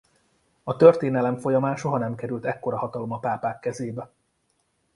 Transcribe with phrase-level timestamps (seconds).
[0.63, 4.11] A történelem folyamán soha nem került ekkora hatalom a pápák kezébe.